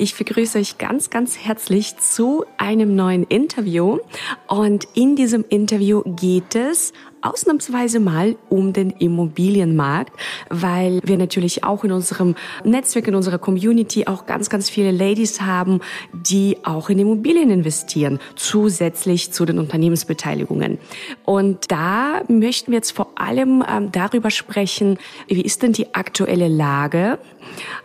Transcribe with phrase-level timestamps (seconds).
[0.00, 3.98] Ich begrüße euch ganz, ganz herzlich zu einem neuen Interview.
[4.46, 10.12] Und in diesem Interview geht es ausnahmsweise mal um den Immobilienmarkt,
[10.48, 12.34] weil wir natürlich auch in unserem
[12.64, 15.80] Netzwerk, in unserer Community auch ganz, ganz viele Ladies haben,
[16.12, 20.78] die auch in Immobilien investieren, zusätzlich zu den Unternehmensbeteiligungen.
[21.24, 24.98] Und da möchten wir jetzt vor allem ähm, darüber sprechen,
[25.28, 27.18] wie ist denn die aktuelle Lage?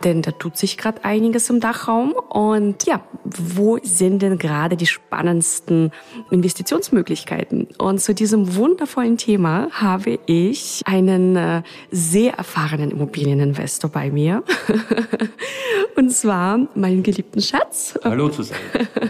[0.04, 2.12] Denn da tut sich gerade einiges im Dachraum.
[2.12, 5.92] Und ja, wo sind denn gerade die spannendsten
[6.30, 7.68] Investitionsmöglichkeiten?
[7.78, 14.44] Und zu diesem wundervollen Thema habe ich einen äh, sehr erfahrenen Immobilieninvestor bei mir.
[15.96, 17.98] Und zwar meinen geliebten Schatz.
[18.04, 18.60] Hallo zusammen.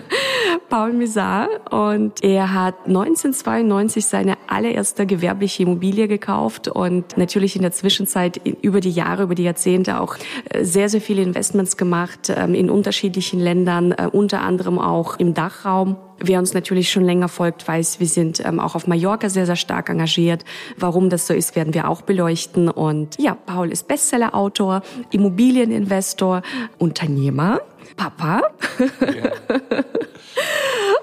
[0.68, 1.48] Paul Misar.
[1.70, 8.80] Und er hat 1992 seine allererste gewerbliche Immobilie gekauft und natürlich in der Zwischenzeit über
[8.80, 10.16] die Jahre, über die Jahrzehnte auch
[10.50, 15.34] äh, sehr, sehr viele Investments gemacht ähm, in unterschiedlichen Ländern, äh, unter anderem auch im
[15.34, 15.96] Dachraum.
[16.18, 19.56] Wer uns natürlich schon länger folgt, weiß, wir sind ähm, auch auf Mallorca sehr, sehr
[19.56, 20.44] stark engagiert.
[20.78, 22.68] Warum das so ist, werden wir auch beleuchten.
[22.70, 26.42] Und ja, Paul ist Bestsellerautor, Immobilieninvestor,
[26.78, 27.60] Unternehmer,
[27.96, 28.42] Papa.
[29.00, 29.30] Ja.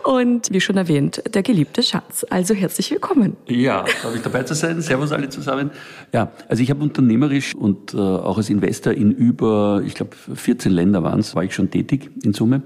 [0.04, 2.26] Und wie schon erwähnt, der geliebte Schatz.
[2.30, 3.38] Also herzlich willkommen.
[3.48, 4.82] Ja, darf ich dabei zu sein.
[4.82, 5.72] Servus alle zusammen.
[6.12, 10.72] Ja, also ich habe unternehmerisch und äh, auch als Investor in über, ich glaube, 14
[10.72, 12.64] Länder waren es, war ich schon tätig in Summe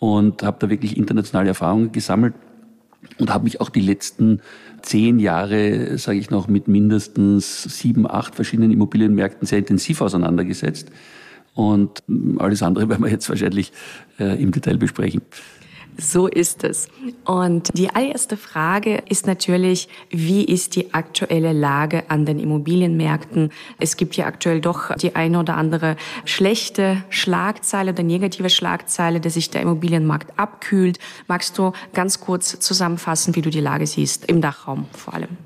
[0.00, 2.34] und habe da wirklich internationale Erfahrungen gesammelt
[3.18, 4.40] und habe mich auch die letzten
[4.82, 10.90] zehn Jahre, sage ich noch, mit mindestens sieben, acht verschiedenen Immobilienmärkten sehr intensiv auseinandergesetzt.
[11.54, 12.02] Und
[12.38, 13.72] alles andere werden wir jetzt wahrscheinlich
[14.18, 15.20] äh, im Detail besprechen.
[16.00, 16.88] So ist es.
[17.24, 23.50] Und die allererste Frage ist natürlich, wie ist die aktuelle Lage an den Immobilienmärkten?
[23.78, 29.34] Es gibt ja aktuell doch die eine oder andere schlechte Schlagzeile oder negative Schlagzeile, dass
[29.34, 30.98] sich der Immobilienmarkt abkühlt.
[31.28, 35.36] Magst du ganz kurz zusammenfassen, wie du die Lage siehst, im Dachraum vor allem?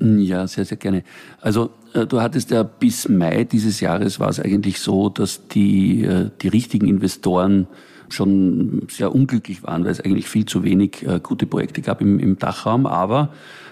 [0.00, 1.04] Ja, sehr, sehr gerne.
[1.40, 6.02] Also äh, du hattest ja bis Mai dieses Jahres war es eigentlich so, dass die,
[6.02, 7.68] äh, die richtigen Investoren
[8.12, 12.18] schon sehr unglücklich waren, weil es eigentlich viel zu wenig äh, gute Projekte gab im,
[12.18, 12.86] im Dachraum.
[12.86, 13.30] Aber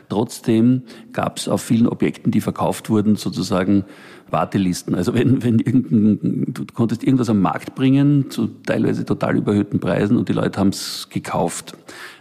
[0.09, 3.85] trotzdem gab es auf vielen Objekten, die verkauft wurden, sozusagen
[4.31, 4.95] Wartelisten.
[4.95, 10.17] Also wenn, wenn irgendein, du konntest irgendwas am Markt bringen zu teilweise total überhöhten Preisen
[10.17, 11.75] und die Leute haben es gekauft.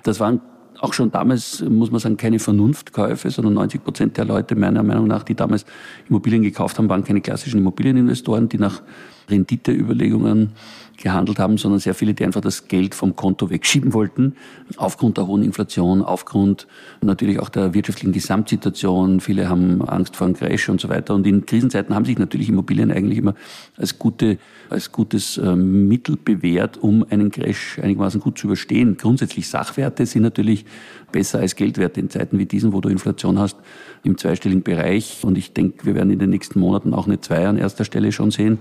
[0.03, 0.41] Das waren
[0.80, 5.07] auch schon damals, muss man sagen, keine Vernunftkäufe, sondern 90 Prozent der Leute, meiner Meinung
[5.07, 5.66] nach, die damals
[6.07, 8.81] Immobilien gekauft haben, waren keine klassischen Immobilieninvestoren, die nach
[9.30, 10.52] Renditeüberlegungen
[11.00, 14.36] gehandelt haben, sondern sehr viele, die einfach das Geld vom Konto wegschieben wollten,
[14.78, 16.68] aufgrund der hohen Inflation, aufgrund
[17.02, 19.20] natürlich auch der wirtschaftlichen Gesamtsituation.
[19.20, 21.16] Viele haben Angst vor einem Crash und so weiter.
[21.16, 23.34] Und in Krisenzeiten haben sich natürlich Immobilien eigentlich immer
[23.78, 24.38] als gute,
[24.70, 28.98] als gutes äh, Mittel bewährt, um einen Crash einigermaßen gut zu überstehen.
[28.98, 30.66] Grundsätzlich Sachwerte sind natürlich
[31.12, 33.58] besser als Geldwerte in Zeiten wie diesen, wo du Inflation hast
[34.04, 35.20] im zweistelligen Bereich.
[35.24, 38.12] Und ich denke, wir werden in den nächsten Monaten auch eine Zwei an erster Stelle
[38.12, 38.60] schon sehen.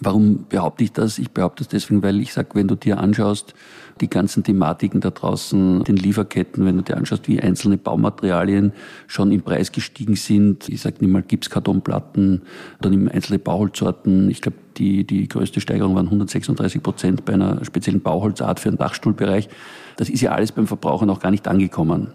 [0.00, 1.18] Warum behaupte ich das?
[1.18, 3.54] Ich behaupte das deswegen, weil ich sage, wenn du dir anschaust,
[4.00, 8.72] die ganzen Thematiken da draußen, den Lieferketten, wenn du dir anschaust, wie einzelne Baumaterialien
[9.06, 10.68] schon im Preis gestiegen sind.
[10.68, 12.42] Ich sage nicht mal Gipskartonplatten,
[12.80, 14.30] dann im einzelne Bauholzsorten.
[14.30, 18.78] Ich glaube, die, die größte Steigerung waren 136 Prozent bei einer speziellen Bauholzart für den
[18.78, 19.48] Dachstuhlbereich.
[19.96, 22.12] Das ist ja alles beim Verbraucher noch gar nicht angekommen.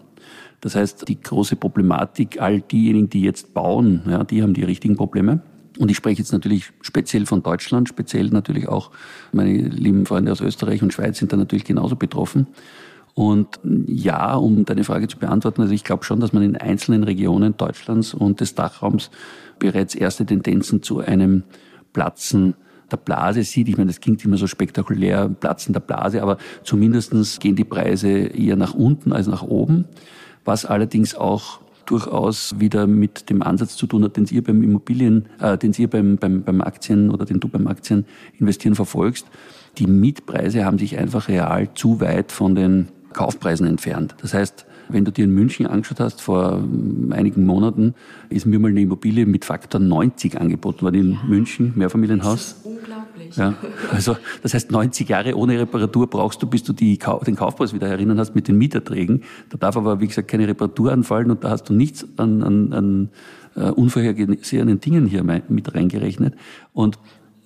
[0.61, 4.95] Das heißt, die große Problematik, all diejenigen, die jetzt bauen, ja, die haben die richtigen
[4.95, 5.41] Probleme.
[5.79, 8.91] Und ich spreche jetzt natürlich speziell von Deutschland, speziell natürlich auch
[9.31, 12.47] meine lieben Freunde aus Österreich und Schweiz sind da natürlich genauso betroffen.
[13.13, 17.03] Und ja, um deine Frage zu beantworten, also ich glaube schon, dass man in einzelnen
[17.03, 19.09] Regionen Deutschlands und des Dachraums
[19.57, 21.43] bereits erste Tendenzen zu einem
[21.93, 22.53] Platzen
[22.91, 23.69] der Blase sieht.
[23.69, 28.09] Ich meine, das klingt immer so spektakulär, Platzen der Blase, aber zumindestens gehen die Preise
[28.09, 29.85] eher nach unten als nach oben,
[30.45, 35.25] was allerdings auch durchaus wieder mit dem Ansatz zu tun hat, den ihr beim Immobilien,
[35.39, 38.05] äh, den ihr beim, beim, beim Aktien oder den du beim Aktien
[38.37, 39.25] investieren verfolgst.
[39.77, 44.15] Die Mietpreise haben sich einfach real zu weit von den Kaufpreisen entfernt.
[44.21, 47.93] Das heißt, wenn du dir in München angeschaut hast, vor ähm, einigen Monaten,
[48.29, 52.55] ist mir mal eine Immobilie mit Faktor 90 angeboten worden in München, Mehrfamilienhaus.
[53.35, 53.53] Ja,
[53.91, 57.87] also das heißt 90 Jahre ohne Reparatur brauchst du, bis du die, den Kaufpreis wieder
[57.87, 59.23] erinnern hast mit den Mieterträgen.
[59.49, 62.73] Da darf aber, wie gesagt, keine Reparatur anfallen und da hast du nichts an, an,
[62.73, 63.09] an
[63.55, 66.35] uh, unvorhergesehenen Dingen hier mit reingerechnet.
[66.73, 66.99] Und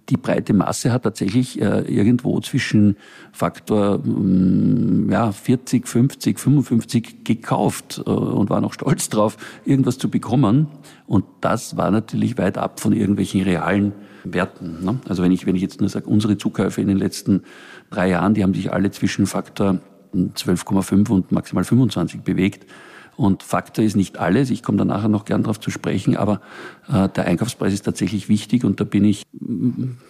[0.09, 2.97] die breite Masse hat tatsächlich äh, irgendwo zwischen
[3.31, 10.09] Faktor mm, ja, 40, 50, 55 gekauft äh, und war noch stolz drauf, irgendwas zu
[10.09, 10.67] bekommen.
[11.07, 13.93] Und das war natürlich weit ab von irgendwelchen realen
[14.23, 14.83] Werten.
[14.83, 14.99] Ne?
[15.07, 17.43] Also wenn ich, wenn ich jetzt nur sage, unsere Zukäufe in den letzten
[17.89, 19.79] drei Jahren, die haben sich alle zwischen Faktor
[20.13, 22.65] 12,5 und maximal 25 bewegt.
[23.17, 26.41] Und Faktor ist nicht alles, ich komme da nachher noch gern darauf zu sprechen, aber
[26.91, 29.23] äh, der Einkaufspreis ist tatsächlich wichtig und da bin ich,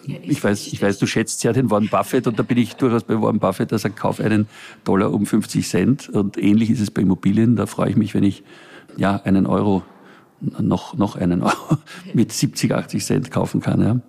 [0.06, 2.76] ja, ich, weiß, ich weiß, du schätzt sehr den Warren Buffett und da bin ich
[2.76, 4.46] durchaus bei Warren Buffett, der sagt, kauf einen
[4.84, 8.24] Dollar um 50 Cent und ähnlich ist es bei Immobilien, da freue ich mich, wenn
[8.24, 8.44] ich
[8.96, 9.82] ja einen Euro,
[10.58, 11.78] noch, noch einen Euro
[12.14, 13.80] mit 70, 80 Cent kaufen kann.
[13.80, 14.00] Ja.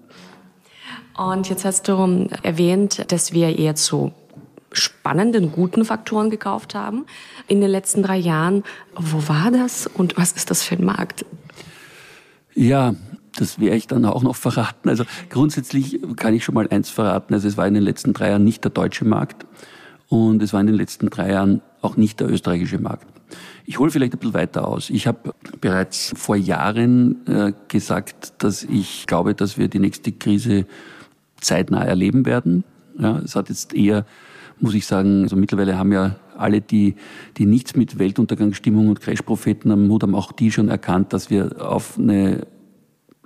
[1.16, 4.12] Und jetzt hast du erwähnt, dass wir eher zu
[4.72, 7.06] spannenden, guten Faktoren gekauft haben
[7.48, 8.64] in den letzten drei Jahren.
[8.96, 11.26] Wo war das und was ist das für ein Markt?
[12.56, 12.96] Ja,
[13.36, 14.90] das werde ich dann auch noch verraten.
[14.90, 17.34] Also grundsätzlich kann ich schon mal eins verraten.
[17.34, 19.46] Also es war in den letzten drei Jahren nicht der deutsche Markt
[20.08, 23.08] und es war in den letzten drei Jahren auch nicht der österreichische Markt.
[23.66, 24.90] Ich hole vielleicht ein bisschen weiter aus.
[24.90, 30.66] Ich habe bereits vor Jahren äh, gesagt, dass ich glaube, dass wir die nächste Krise
[31.40, 32.64] zeitnah erleben werden.
[32.98, 34.06] Ja, es hat jetzt eher
[34.60, 36.96] muss ich sagen, also mittlerweile haben ja alle, die,
[37.38, 41.56] die nichts mit Weltuntergangsstimmung und Crash-Propheten am Hut haben, auch die schon erkannt, dass wir
[41.60, 42.48] auf eine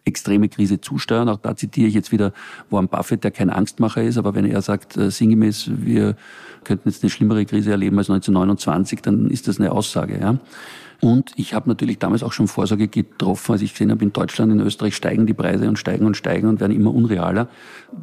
[0.07, 1.29] extreme Krise zusteuern.
[1.29, 2.33] Auch da zitiere ich jetzt wieder
[2.69, 6.15] Warren Buffett, der kein Angstmacher ist, aber wenn er sagt, äh, sinngemäß, wir
[6.63, 10.19] könnten jetzt eine schlimmere Krise erleben als 1929, dann ist das eine Aussage.
[10.19, 10.39] Ja.
[10.99, 14.51] Und ich habe natürlich damals auch schon Vorsorge getroffen, als ich gesehen habe, in Deutschland,
[14.51, 17.49] in Österreich steigen die Preise und steigen und steigen und werden immer unrealer,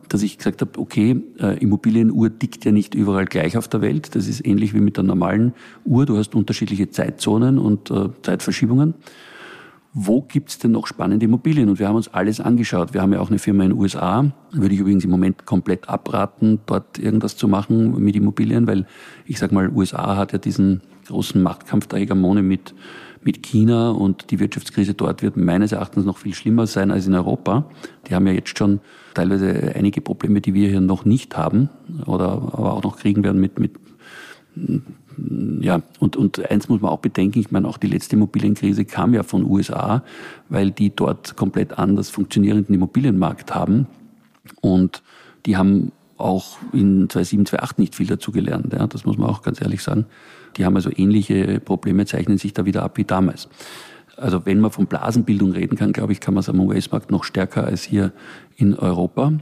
[0.09, 4.15] dass ich gesagt habe, okay, äh, Immobilienuhr tickt ja nicht überall gleich auf der Welt.
[4.15, 5.55] Das ist ähnlich wie mit der normalen
[5.85, 6.07] Uhr.
[6.07, 8.95] Du hast unterschiedliche Zeitzonen und äh, Zeitverschiebungen.
[9.97, 11.69] Wo gibt's denn noch spannende Immobilien?
[11.69, 12.95] Und wir haben uns alles angeschaut.
[12.95, 15.89] Wir haben ja auch eine Firma in den USA, würde ich übrigens im Moment komplett
[15.89, 18.87] abraten, dort irgendwas zu machen mit Immobilien, weil
[19.25, 22.75] ich sag mal, USA hat ja diesen großen Machtkampf der Hegemone mit,
[23.23, 27.15] mit China und die Wirtschaftskrise dort wird meines Erachtens noch viel schlimmer sein als in
[27.15, 27.71] Europa.
[28.09, 28.81] Die haben ja jetzt schon
[29.15, 31.69] teilweise einige Probleme, die wir hier noch nicht haben
[32.05, 33.75] oder aber auch noch kriegen werden mit, mit
[35.61, 39.15] ja, und, und eins muss man auch bedenken, ich meine, auch die letzte Immobilienkrise kam
[39.15, 40.03] ja von USA,
[40.49, 43.87] weil die dort komplett anders funktionierenden Immobilienmarkt haben.
[44.61, 45.03] Und
[45.47, 48.73] die haben auch in 2007, 2008 nicht viel dazu gelernt.
[48.73, 50.07] Ja, das muss man auch ganz ehrlich sagen.
[50.57, 53.49] Die haben also ähnliche Probleme, zeichnen sich da wieder ab wie damals.
[54.17, 57.25] Also wenn man von Blasenbildung reden kann, glaube ich, kann man es am US-Markt noch
[57.25, 58.13] stärker als hier
[58.57, 59.33] in Europa.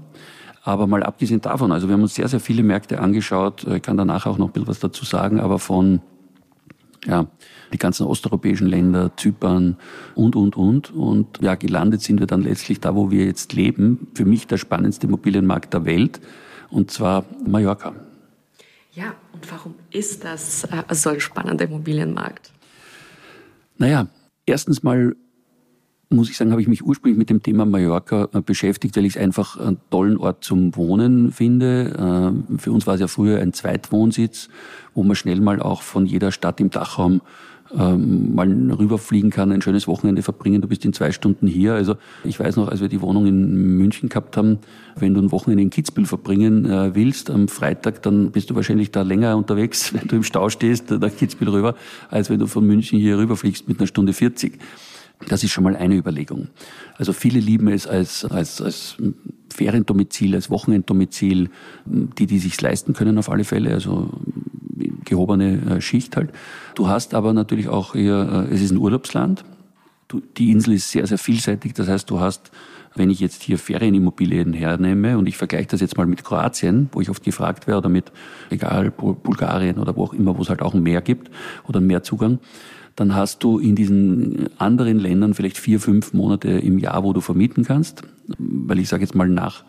[0.63, 3.97] Aber mal abgesehen davon, also wir haben uns sehr, sehr viele Märkte angeschaut, ich kann
[3.97, 6.01] danach auch noch ein bisschen was dazu sagen, aber von
[7.05, 7.27] ja,
[7.73, 9.77] die ganzen osteuropäischen Länder, Zypern
[10.15, 10.91] und, und, und.
[10.93, 14.07] Und ja, gelandet sind wir dann letztlich da, wo wir jetzt leben.
[14.15, 16.21] Für mich der spannendste Immobilienmarkt der Welt,
[16.71, 17.95] und zwar Mallorca.
[18.93, 22.53] Ja, und warum ist das äh, so ein spannender Immobilienmarkt?
[23.79, 24.07] Naja,
[24.47, 25.17] erstens mal
[26.13, 29.17] muss ich sagen, habe ich mich ursprünglich mit dem Thema Mallorca äh, beschäftigt, weil ich
[29.17, 32.35] es einfach einen tollen Ort zum Wohnen finde.
[32.55, 34.49] Äh, für uns war es ja früher ein Zweitwohnsitz,
[34.95, 37.21] wo man schnell mal auch von jeder Stadt im Dachraum
[37.79, 40.61] ähm, mal rüberfliegen kann, ein schönes Wochenende verbringen.
[40.61, 41.75] Du bist in zwei Stunden hier.
[41.75, 44.59] Also ich weiß noch, als wir die Wohnung in München gehabt haben,
[44.97, 48.91] wenn du ein Wochenende in Kitzbühel verbringen äh, willst am Freitag, dann bist du wahrscheinlich
[48.91, 51.75] da länger unterwegs, wenn du im Stau stehst, nach Kitzbühel rüber,
[52.11, 54.59] als wenn du von München hier rüberfliegst mit einer Stunde 40.
[55.29, 56.49] Das ist schon mal eine Überlegung.
[56.97, 58.97] Also viele lieben es als, als, als
[59.53, 61.51] Feriendomizil, als Wochenenddomizil,
[61.85, 63.73] die, die sich leisten können auf alle Fälle.
[63.73, 64.11] Also
[65.05, 66.31] gehobene äh, Schicht halt.
[66.75, 69.45] Du hast aber natürlich auch hier, äh, es ist ein Urlaubsland.
[70.09, 71.75] Du, die Insel ist sehr, sehr vielseitig.
[71.75, 72.51] Das heißt, du hast,
[72.95, 77.01] wenn ich jetzt hier Ferienimmobilien hernehme und ich vergleiche das jetzt mal mit Kroatien, wo
[77.01, 78.13] ich oft gefragt werde, oder mit,
[78.51, 81.31] egal, Bulgarien oder wo auch immer, wo es halt auch ein Meer gibt
[81.67, 82.39] oder einen Meerzugang,
[82.97, 87.21] dann hast du in diesen anderen Ländern vielleicht vier, fünf Monate im Jahr, wo du
[87.21, 88.03] vermieten kannst.
[88.39, 89.65] Weil ich sage jetzt mal nach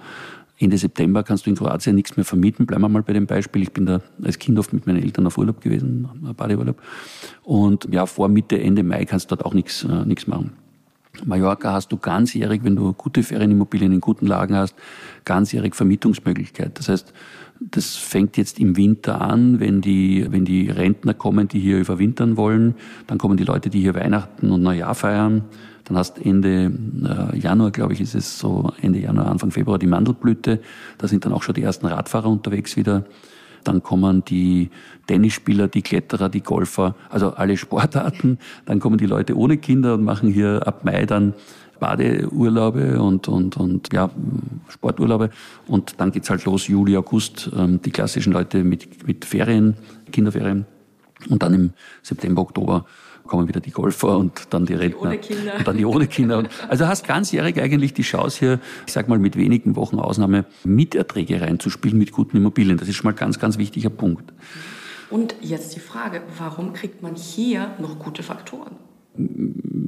[0.59, 2.65] Ende September kannst du in Kroatien nichts mehr vermieten.
[2.65, 3.63] Bleiben wir mal bei dem Beispiel.
[3.63, 6.81] Ich bin da als Kind oft mit meinen Eltern auf Urlaub gewesen, Badeurlaub.
[7.43, 10.51] Und ja, vor Mitte, Ende Mai kannst du dort auch nichts, äh, nichts machen.
[11.25, 14.75] Mallorca hast du ganzjährig, wenn du gute Ferienimmobilien in guten Lagen hast,
[15.25, 16.77] ganzjährig Vermietungsmöglichkeit.
[16.79, 17.13] Das heißt,
[17.71, 22.37] das fängt jetzt im Winter an, wenn die, wenn die Rentner kommen, die hier überwintern
[22.37, 22.75] wollen.
[23.07, 25.43] Dann kommen die Leute, die hier Weihnachten und Neujahr feiern.
[25.85, 26.71] Dann hast Ende
[27.03, 30.59] äh, Januar, glaube ich, ist es so Ende Januar, Anfang Februar die Mandelblüte.
[30.97, 33.05] Da sind dann auch schon die ersten Radfahrer unterwegs wieder.
[33.63, 34.69] Dann kommen die
[35.07, 38.39] Tennisspieler, die Kletterer, die Golfer, also alle Sportarten.
[38.65, 41.33] Dann kommen die Leute ohne Kinder und machen hier ab Mai dann
[41.83, 44.09] Badeurlaube und, und, und ja,
[44.69, 45.31] Sporturlaube.
[45.67, 49.75] Und dann geht's halt los, Juli, August, ähm, die klassischen Leute mit, mit Ferien,
[50.09, 50.65] Kinderferien.
[51.29, 52.85] Und dann im September, Oktober
[53.25, 55.11] kommen wieder die Golfer und dann die Rentner.
[55.11, 55.53] Die ohne Kinder.
[55.57, 56.43] Und dann die ohne Kinder.
[56.69, 61.41] Also hast ganzjährig eigentlich die Chance hier, ich sag mal mit wenigen Wochen Ausnahme, Miterträge
[61.41, 62.77] reinzuspielen mit guten Immobilien.
[62.77, 64.31] Das ist schon mal ganz, ganz wichtiger Punkt.
[65.09, 68.77] Und jetzt die Frage, warum kriegt man hier noch gute Faktoren?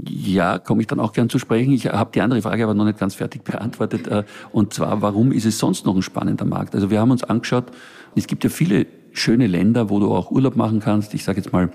[0.07, 1.73] Ja, komme ich dann auch gern zu sprechen.
[1.73, 4.07] Ich habe die andere Frage aber noch nicht ganz fertig beantwortet.
[4.07, 6.75] Äh, und zwar, warum ist es sonst noch ein spannender Markt?
[6.75, 7.65] Also wir haben uns angeschaut,
[8.15, 11.13] es gibt ja viele schöne Länder, wo du auch Urlaub machen kannst.
[11.13, 11.71] Ich sage jetzt mal,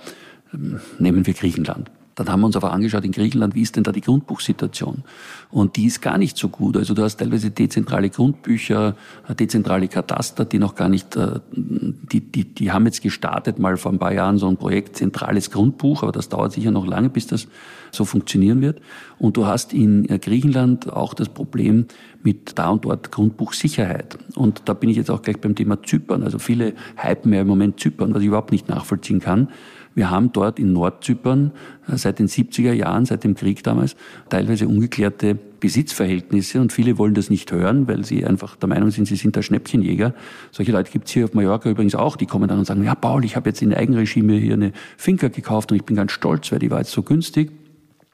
[0.55, 1.91] ähm, nehmen wir Griechenland.
[2.15, 5.05] Dann haben wir uns aber angeschaut in Griechenland, wie ist denn da die Grundbuchsituation?
[5.51, 6.77] Und die ist gar nicht so gut.
[6.77, 8.97] Also du hast teilweise dezentrale Grundbücher,
[9.39, 13.93] dezentrale Kataster, die noch gar nicht, äh, die, die, die haben jetzt gestartet mal vor
[13.93, 17.27] ein paar Jahren so ein Projekt, zentrales Grundbuch, aber das dauert sicher noch lange, bis
[17.27, 17.49] das
[17.91, 18.81] so funktionieren wird.
[19.19, 21.87] Und du hast in äh, Griechenland auch das Problem
[22.23, 24.19] mit da und dort Grundbuchsicherheit.
[24.35, 26.23] Und da bin ich jetzt auch gleich beim Thema Zypern.
[26.23, 29.49] Also viele hypen ja im Moment Zypern, was ich überhaupt nicht nachvollziehen kann.
[29.95, 31.53] Wir haben dort in Nordzypern
[31.89, 33.97] äh, seit den 70er Jahren, seit dem Krieg damals,
[34.29, 39.07] teilweise ungeklärte Besitzverhältnisse und viele wollen das nicht hören, weil sie einfach der Meinung sind,
[39.07, 40.15] sie sind der Schnäppchenjäger.
[40.53, 42.95] Solche Leute gibt es hier auf Mallorca übrigens auch, die kommen dann und sagen, ja
[42.95, 46.51] Paul, ich habe jetzt in Eigenregime hier eine Finca gekauft und ich bin ganz stolz,
[46.51, 47.51] weil die war jetzt so günstig.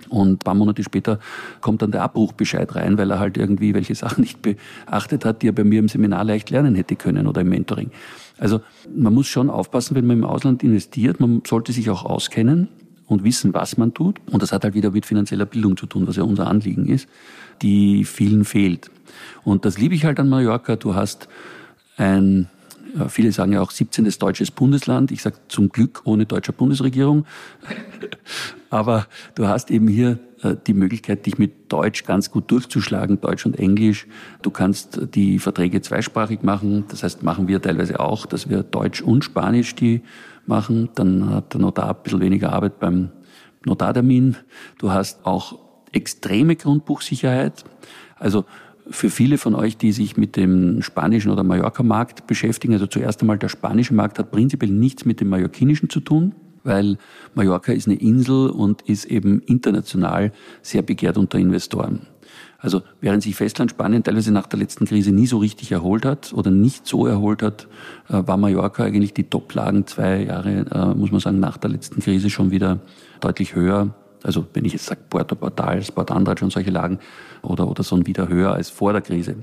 [0.09, 1.19] Und paar Monate später
[1.61, 5.49] kommt dann der Abbruchbescheid rein, weil er halt irgendwie welche Sachen nicht beachtet hat, die
[5.49, 7.91] er bei mir im Seminar leicht lernen hätte können oder im Mentoring.
[8.39, 8.61] Also
[8.95, 11.21] man muss schon aufpassen, wenn man im Ausland investiert.
[11.21, 12.69] Man sollte sich auch auskennen
[13.07, 14.21] und wissen, was man tut.
[14.31, 17.09] Und das hat halt wieder mit finanzieller Bildung zu tun, was ja unser Anliegen ist,
[17.63, 18.91] die vielen fehlt.
[19.45, 20.77] Und das liebe ich halt an Mallorca.
[20.77, 21.29] Du hast
[21.97, 22.49] ein
[23.09, 24.09] Viele sagen ja auch 17.
[24.19, 25.11] deutsches Bundesland.
[25.11, 27.27] Ich sage zum Glück ohne deutscher Bundesregierung.
[28.71, 33.47] Aber du hast eben hier äh, die Möglichkeit, dich mit Deutsch ganz gut durchzuschlagen, Deutsch
[33.47, 34.07] und Englisch.
[34.43, 36.85] Du kannst die Verträge zweisprachig machen.
[36.89, 40.03] Das heißt, machen wir teilweise auch, dass wir Deutsch und Spanisch die
[40.47, 40.91] machen.
[40.95, 43.11] Dann hat der Notar ein bisschen weniger Arbeit beim
[43.65, 44.37] Notartermin.
[44.79, 45.59] Du hast auch
[45.93, 47.65] extreme Grundbuchsicherheit.
[48.19, 48.45] Also
[48.91, 53.39] für viele von euch, die sich mit dem spanischen oder Mallorca-Markt beschäftigen, also zuerst einmal
[53.39, 56.99] der spanische Markt hat prinzipiell nichts mit dem mallorquinischen zu tun, weil
[57.35, 62.07] Mallorca ist eine Insel und ist eben international sehr begehrt unter Investoren.
[62.59, 66.51] Also während sich Festland-Spanien teilweise nach der letzten Krise nie so richtig erholt hat oder
[66.51, 67.69] nicht so erholt hat,
[68.09, 72.01] äh, war Mallorca eigentlich die Top-Lagen zwei Jahre, äh, muss man sagen, nach der letzten
[72.01, 72.81] Krise schon wieder
[73.21, 73.95] deutlich höher
[74.27, 76.99] also wenn ich jetzt sage Puerto Portal, Port Andratx und solche Lagen
[77.43, 79.37] oder, oder so ein wieder höher als vor der Krise.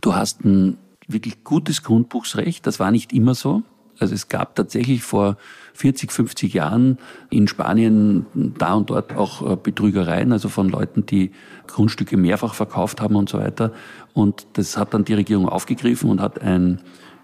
[0.00, 3.62] Du hast ein wirklich gutes Grundbuchsrecht, das war nicht immer so.
[4.00, 5.36] Also es gab tatsächlich vor
[5.74, 6.98] 40, 50 Jahren
[7.30, 11.32] in Spanien da und dort auch äh, Betrügereien, also von Leuten, die
[11.66, 13.72] Grundstücke mehrfach verkauft haben und so weiter.
[14.14, 16.80] Und das hat dann die Regierung aufgegriffen und hat ein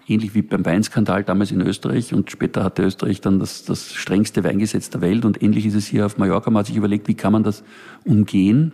[0.07, 4.43] ähnlich wie beim Weinskandal damals in Österreich und später hatte Österreich dann das, das strengste
[4.43, 6.49] Weingesetz der Welt und ähnlich ist es hier auf Mallorca.
[6.51, 7.63] Man hat sich überlegt, wie kann man das
[8.03, 8.73] umgehen.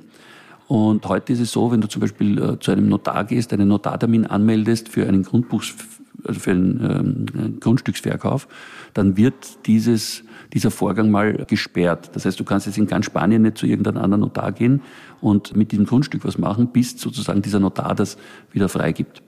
[0.68, 3.68] Und heute ist es so, wenn du zum Beispiel äh, zu einem Notar gehst, einen
[3.68, 5.76] Notartermin anmeldest für einen Grundbuchs,
[6.24, 8.48] also für einen ähm, Grundstücksverkauf,
[8.94, 10.24] dann wird dieses,
[10.54, 12.12] dieser Vorgang mal gesperrt.
[12.14, 14.82] Das heißt, du kannst jetzt in ganz Spanien nicht zu irgendeinem anderen Notar gehen
[15.20, 18.18] und mit diesem Grundstück was machen, bis sozusagen dieser Notar das
[18.54, 19.24] wieder freigibt.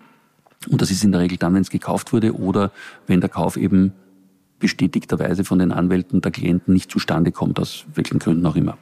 [0.67, 2.72] Und das ist in der Regel dann, wenn es gekauft wurde oder
[3.08, 3.93] wenn der Kauf eben
[4.60, 8.77] bestätigterweise von den Anwälten der Klienten nicht zustande kommt, aus welchen Gründen auch immer.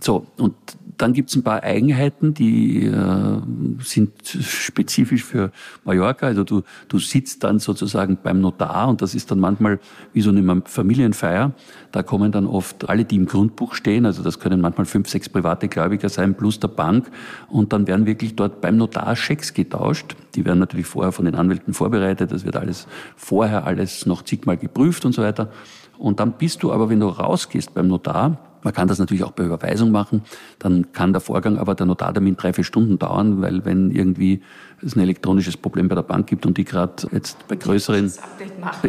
[0.00, 0.54] So, und
[0.98, 3.40] dann gibt es ein paar Eigenheiten, die äh,
[3.80, 5.50] sind spezifisch für
[5.84, 6.26] Mallorca.
[6.26, 9.80] Also du, du sitzt dann sozusagen beim Notar und das ist dann manchmal
[10.12, 11.52] wie so eine Familienfeier.
[11.92, 15.28] Da kommen dann oft alle, die im Grundbuch stehen, also das können manchmal fünf, sechs
[15.28, 17.10] private Gläubiger sein, plus der Bank.
[17.48, 20.16] Und dann werden wirklich dort beim Notar Schecks getauscht.
[20.34, 22.32] Die werden natürlich vorher von den Anwälten vorbereitet.
[22.32, 22.86] Das wird alles
[23.16, 25.50] vorher alles noch zigmal geprüft und so weiter.
[25.98, 29.34] Und dann bist du aber, wenn du rausgehst beim Notar, man kann das natürlich auch
[29.34, 30.22] per Überweisung machen.
[30.58, 34.42] Dann kann der Vorgang aber der Notartermin drei, vier Stunden dauern, weil wenn irgendwie
[34.82, 38.10] es ein elektronisches Problem bei der Bank gibt und die gerade jetzt bei größeren,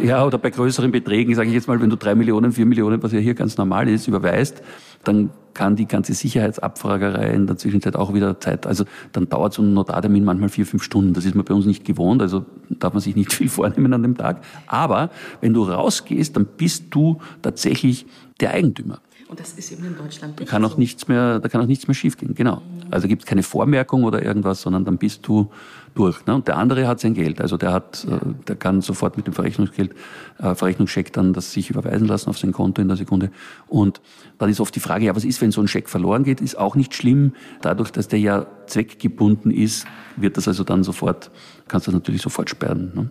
[0.02, 3.02] ja, oder bei größeren Beträgen, sage ich jetzt mal, wenn du drei Millionen, vier Millionen,
[3.02, 4.62] was ja hier ganz normal ist, überweist,
[5.04, 9.62] dann kann die ganze Sicherheitsabfragerei in der Zwischenzeit auch wieder Zeit, also dann dauert so
[9.62, 11.14] ein Notartermin manchmal vier, fünf Stunden.
[11.14, 14.02] Das ist man bei uns nicht gewohnt, also darf man sich nicht viel vornehmen an
[14.02, 14.42] dem Tag.
[14.66, 18.06] Aber wenn du rausgehst, dann bist du tatsächlich
[18.40, 19.00] der Eigentümer.
[19.28, 20.48] Und das ist eben in Deutschland nicht.
[20.48, 20.78] Da kann auch so.
[20.78, 22.62] nichts mehr, da kann auch nichts mehr schiefgehen, genau.
[22.90, 25.50] Also gibt es keine Vormerkung oder irgendwas, sondern dann bist du
[25.96, 26.24] durch.
[26.26, 26.34] Ne?
[26.36, 27.40] Und der andere hat sein Geld.
[27.40, 28.16] Also der hat, ja.
[28.16, 29.92] Äh, der kann sofort mit dem Verrechnungsgeld,
[30.38, 33.30] äh, Verrechnungscheck dann das sich überweisen lassen auf sein Konto in der Sekunde.
[33.66, 34.00] Und
[34.38, 36.40] dann ist oft die Frage, ja, was ist, wenn so ein Scheck verloren geht?
[36.40, 37.32] Ist auch nicht schlimm.
[37.62, 41.32] Dadurch, dass der ja zweckgebunden ist, wird das also dann sofort,
[41.66, 42.92] kannst du das natürlich sofort sperren.
[42.94, 43.10] Ne?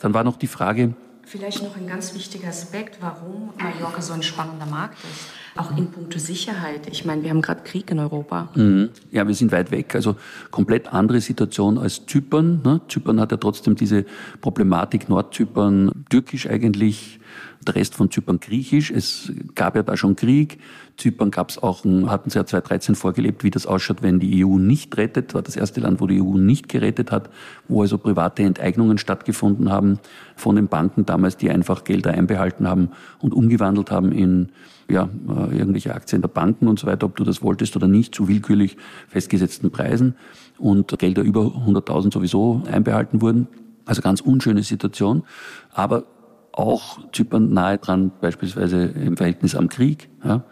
[0.00, 0.94] Dann war noch die Frage,
[1.28, 5.26] Vielleicht noch ein ganz wichtiger Aspekt, warum Mallorca so ein spannender Markt ist.
[5.56, 6.86] Auch in puncto Sicherheit.
[6.88, 8.48] Ich meine, wir haben gerade Krieg in Europa.
[8.54, 8.90] Mhm.
[9.10, 9.96] Ja, wir sind weit weg.
[9.96, 10.14] Also
[10.52, 12.60] komplett andere Situation als Zypern.
[12.62, 12.80] Ne?
[12.86, 14.04] Zypern hat ja trotzdem diese
[14.40, 15.08] Problematik.
[15.08, 17.18] Nordzypern, türkisch eigentlich,
[17.66, 18.90] der Rest von Zypern griechisch.
[18.90, 20.58] Es gab ja da schon Krieg.
[20.96, 24.96] Zypern gab's auch, hatten sie ja 2013 vorgelebt, wie das ausschaut, wenn die EU nicht
[24.96, 25.34] rettet.
[25.34, 27.28] War das erste Land, wo die EU nicht gerettet hat,
[27.68, 29.98] wo also private Enteignungen stattgefunden haben
[30.36, 34.48] von den Banken damals, die einfach Gelder einbehalten haben und umgewandelt haben in
[34.88, 38.14] ja, äh, irgendwelche Aktien der Banken und so weiter, ob du das wolltest oder nicht,
[38.14, 38.76] zu willkürlich
[39.08, 40.14] festgesetzten Preisen
[40.58, 43.48] und Gelder über 100.000 sowieso einbehalten wurden.
[43.84, 45.22] Also ganz unschöne Situation.
[45.72, 46.04] Aber
[46.56, 50.08] auch Zypern nahe dran, beispielsweise im Verhältnis am Krieg.
[50.24, 50.44] Ja.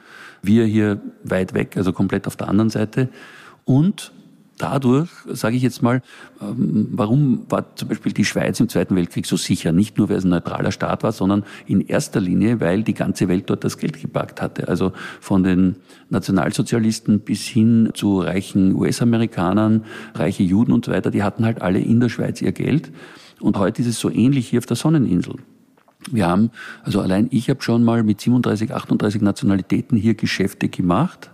[0.42, 3.08] Wir hier weit weg, also komplett auf der anderen Seite.
[3.64, 4.12] Und
[4.58, 6.02] dadurch, sage ich jetzt mal,
[6.40, 9.72] ähm, warum war zum Beispiel die Schweiz im Zweiten Weltkrieg so sicher?
[9.72, 13.28] Nicht nur, weil es ein neutraler Staat war, sondern in erster Linie, weil die ganze
[13.28, 14.68] Welt dort das Geld gepackt hatte.
[14.68, 15.76] Also von den
[16.10, 19.84] Nationalsozialisten bis hin zu reichen US-Amerikanern,
[20.14, 22.92] reiche Juden und so weiter, die hatten halt alle in der Schweiz ihr Geld.
[23.40, 25.36] Und heute ist es so ähnlich hier auf der Sonneninsel.
[26.10, 26.50] Wir haben,
[26.82, 31.30] also allein ich habe schon mal mit 37, 38 Nationalitäten hier Geschäfte gemacht,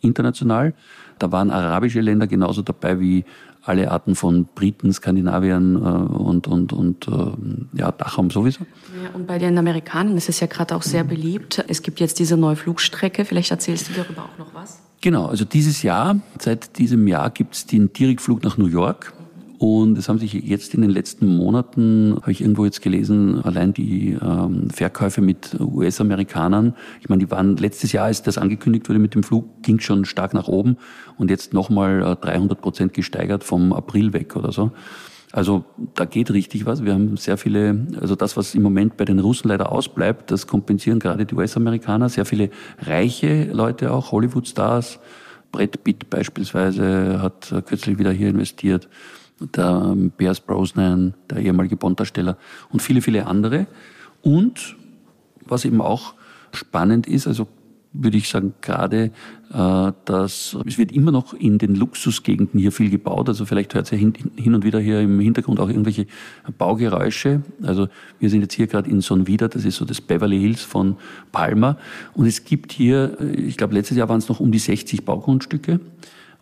[0.00, 0.74] international.
[1.18, 3.24] Da waren arabische Länder genauso dabei wie
[3.62, 8.60] alle Arten von Briten, Skandinaviern äh, und, und, und äh, ja, Dachraum sowieso.
[9.02, 11.64] Ja, und bei den Amerikanern ist es ja gerade auch sehr beliebt.
[11.68, 13.24] Es gibt jetzt diese neue Flugstrecke.
[13.24, 14.80] Vielleicht erzählst du darüber auch noch was?
[15.00, 19.12] Genau, also dieses Jahr, seit diesem Jahr gibt es den Direktflug nach New York.
[19.58, 23.74] Und es haben sich jetzt in den letzten Monaten, habe ich irgendwo jetzt gelesen, allein
[23.74, 29.00] die ähm, Verkäufe mit US-Amerikanern, ich meine, die waren letztes Jahr, als das angekündigt wurde
[29.00, 30.76] mit dem Flug, ging schon stark nach oben
[31.16, 34.70] und jetzt nochmal äh, 300 Prozent gesteigert vom April weg oder so.
[35.32, 36.84] Also da geht richtig was.
[36.84, 40.46] Wir haben sehr viele, also das, was im Moment bei den Russen leider ausbleibt, das
[40.46, 42.08] kompensieren gerade die US-Amerikaner.
[42.08, 45.00] Sehr viele reiche Leute auch, Hollywood-Stars.
[45.50, 48.88] Brett Pitt beispielsweise hat äh, kürzlich wieder hier investiert
[49.40, 52.36] der Bears Brosnan, der ehemalige Bond-Darsteller
[52.70, 53.66] und viele, viele andere.
[54.22, 54.76] Und
[55.44, 56.14] was eben auch
[56.52, 57.46] spannend ist, also
[57.92, 59.10] würde ich sagen, gerade,
[59.52, 63.28] äh, dass es wird immer noch in den Luxusgegenden hier viel gebaut.
[63.28, 66.06] Also vielleicht hört ihr hin, hin und wieder hier im Hintergrund auch irgendwelche
[66.58, 67.42] Baugeräusche.
[67.62, 70.62] Also wir sind jetzt hier gerade in Son Vida, das ist so das Beverly Hills
[70.62, 70.96] von
[71.32, 71.78] Palma.
[72.14, 75.80] Und es gibt hier, ich glaube letztes Jahr waren es noch um die 60 Baugrundstücke.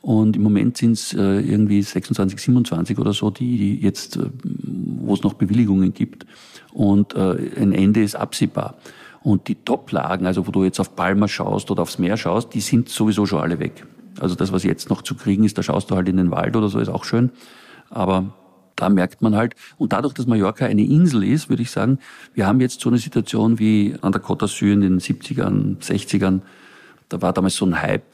[0.07, 5.15] Und im Moment sind es äh, irgendwie 26, 27 oder so, die, jetzt, äh, wo
[5.15, 6.27] es noch Bewilligungen gibt.
[6.73, 8.77] Und äh, ein Ende ist absehbar.
[9.25, 12.61] Und die Top-Lagen, also wo du jetzt auf Palma schaust oder aufs Meer schaust, die
[12.61, 13.85] sind sowieso schon alle weg.
[14.21, 16.55] Also das, was jetzt noch zu kriegen ist, da schaust du halt in den Wald
[16.55, 17.33] oder so, ist auch schön.
[17.91, 18.33] Aber
[18.77, 21.99] da merkt man halt, und dadurch, dass Mallorca eine Insel ist, würde ich sagen,
[22.33, 26.43] wir haben jetzt so eine Situation wie an der Côte d'Azur in den 70ern, 60ern.
[27.09, 28.05] Da war damals so ein Hype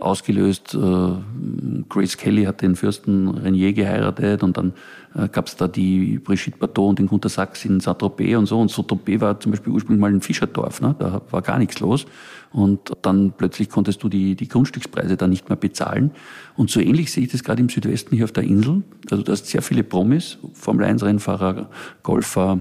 [0.00, 0.74] ausgelöst.
[0.74, 4.72] Äh, Grace Kelly hat den Fürsten Renier geheiratet und dann
[5.14, 8.60] äh, gab es da die Brigitte Bardot und den Gunter Sachs in Saint-Tropez und so.
[8.60, 10.94] Und Saint-Tropez war zum Beispiel ursprünglich mal ein Fischerdorf, ne?
[10.98, 12.06] da war gar nichts los.
[12.52, 16.10] Und dann plötzlich konntest du die, die Grundstückspreise da nicht mehr bezahlen.
[16.56, 18.82] Und so ähnlich sehe ich das gerade im Südwesten hier auf der Insel.
[19.10, 21.70] Also du hast sehr viele Promis, Formel-1-Rennfahrer,
[22.02, 22.60] Golfer,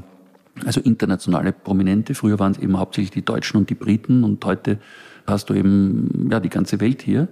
[0.65, 2.15] also internationale Prominente.
[2.15, 4.79] Früher waren es eben hauptsächlich die Deutschen und die Briten und heute
[5.27, 7.27] hast du eben ja, die ganze Welt hier.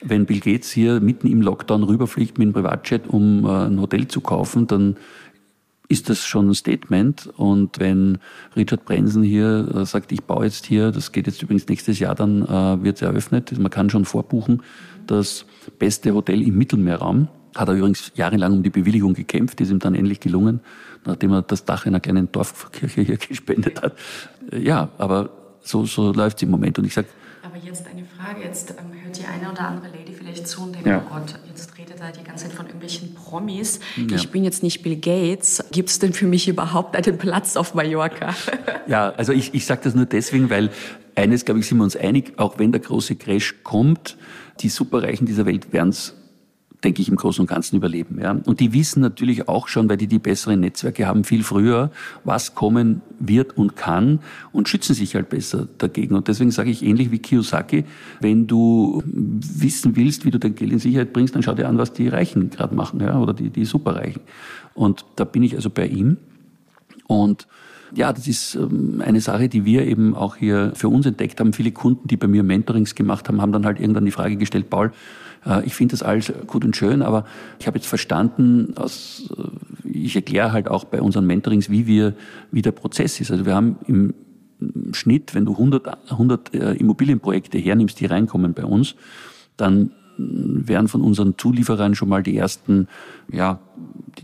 [0.00, 4.06] Wenn Bill Gates hier mitten im Lockdown rüberfliegt mit einem Privatjet, um äh, ein Hotel
[4.08, 4.96] zu kaufen, dann
[5.88, 7.26] ist das schon ein Statement.
[7.36, 8.18] Und wenn
[8.56, 12.14] Richard Branson hier äh, sagt, ich baue jetzt hier, das geht jetzt übrigens nächstes Jahr,
[12.14, 13.56] dann äh, wird es eröffnet.
[13.58, 14.62] Man kann schon vorbuchen,
[15.06, 15.46] das
[15.78, 17.28] beste Hotel im Mittelmeerraum.
[17.54, 20.60] Hat er übrigens jahrelang um die Bewilligung gekämpft, ist ihm dann endlich gelungen,
[21.04, 23.96] nachdem er das Dach einer kleinen Dorfkirche hier gespendet hat.
[24.52, 26.78] Ja, aber so, so läuft es im Moment.
[26.78, 27.08] Und ich sage,
[27.44, 30.74] aber jetzt eine Frage, jetzt ähm, hört die eine oder andere Lady vielleicht zu und
[30.74, 31.04] denkt, ja.
[31.06, 33.80] oh Gott, jetzt redet er die ganze Zeit von irgendwelchen Promis.
[33.96, 34.16] Ja.
[34.16, 35.62] Ich bin jetzt nicht Bill Gates.
[35.70, 38.34] Gibt es denn für mich überhaupt einen Platz auf Mallorca?
[38.88, 40.70] ja, also ich, ich sage das nur deswegen, weil
[41.14, 44.16] eines, glaube ich, sind wir uns einig, auch wenn der große Crash kommt,
[44.60, 46.14] die Superreichen dieser Welt werden es
[46.84, 48.20] denke ich, im Großen und Ganzen überleben.
[48.20, 48.32] Ja.
[48.32, 51.90] Und die wissen natürlich auch schon, weil die die besseren Netzwerke haben, viel früher,
[52.24, 54.20] was kommen wird und kann
[54.52, 56.14] und schützen sich halt besser dagegen.
[56.14, 57.84] Und deswegen sage ich ähnlich wie Kiyosaki,
[58.20, 61.78] wenn du wissen willst, wie du dein Geld in Sicherheit bringst, dann schau dir an,
[61.78, 64.22] was die Reichen gerade machen ja, oder die, die Superreichen.
[64.74, 66.18] Und da bin ich also bei ihm.
[67.06, 67.46] Und
[67.94, 71.52] ja, das ist ähm, eine Sache, die wir eben auch hier für uns entdeckt haben.
[71.52, 74.70] Viele Kunden, die bei mir Mentorings gemacht haben, haben dann halt irgendwann die Frage gestellt,
[74.70, 74.92] Paul,
[75.64, 77.24] ich finde das alles gut und schön, aber
[77.58, 82.14] ich habe jetzt verstanden, aus, äh, ich erkläre halt auch bei unseren Mentorings, wie wir,
[82.50, 83.30] wie der Prozess ist.
[83.30, 84.14] Also wir haben im
[84.92, 88.94] Schnitt, wenn du 100, 100 äh, Immobilienprojekte hernimmst, die reinkommen bei uns,
[89.56, 92.88] dann werden von unseren Zulieferern schon mal die ersten,
[93.30, 93.58] ja,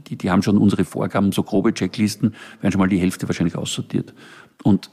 [0.09, 3.57] die, die haben schon unsere Vorgaben, so grobe Checklisten, werden schon mal die Hälfte wahrscheinlich
[3.57, 4.15] aussortiert.
[4.63, 4.91] Und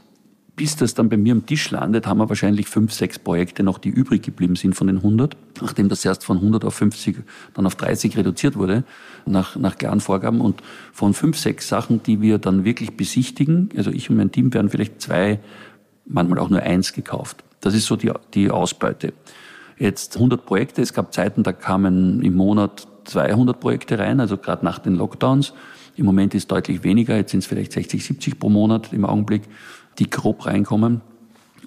[0.57, 3.77] bis das dann bei mir am Tisch landet, haben wir wahrscheinlich fünf, sechs Projekte noch,
[3.77, 5.37] die übrig geblieben sind von den 100.
[5.61, 7.17] Nachdem das erst von 100 auf 50,
[7.53, 8.83] dann auf 30 reduziert wurde,
[9.27, 10.41] nach, nach klaren Vorgaben.
[10.41, 14.51] Und von fünf, sechs Sachen, die wir dann wirklich besichtigen, also ich und mein Team
[14.51, 15.39] werden vielleicht zwei,
[16.07, 17.43] manchmal auch nur eins gekauft.
[17.61, 19.13] Das ist so die, die Ausbeute.
[19.77, 20.81] Jetzt 100 Projekte.
[20.81, 25.53] Es gab Zeiten, da kamen im Monat 200 Projekte rein, also gerade nach den Lockdowns.
[25.97, 27.15] Im Moment ist deutlich weniger.
[27.15, 29.43] Jetzt sind es vielleicht 60, 70 pro Monat im Augenblick
[29.99, 31.01] die grob reinkommen.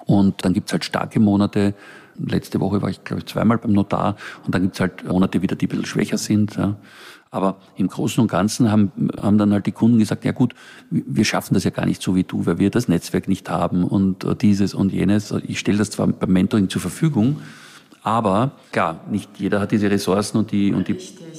[0.07, 1.75] Und dann gibt's halt starke Monate.
[2.19, 4.17] Letzte Woche war ich, glaube ich, zweimal beim Notar.
[4.45, 6.57] Und dann gibt's halt Monate wieder, die ein bisschen schwächer sind.
[6.57, 6.77] Ja.
[7.31, 8.91] Aber im Großen und Ganzen haben,
[9.21, 10.55] haben dann halt die Kunden gesagt, ja gut,
[10.91, 13.85] wir schaffen das ja gar nicht so wie du, weil wir das Netzwerk nicht haben
[13.85, 15.33] und dieses und jenes.
[15.47, 17.41] Ich stelle das zwar beim Mentoring zur Verfügung,
[18.03, 20.97] aber klar, nicht jeder hat diese Ressourcen und die, und die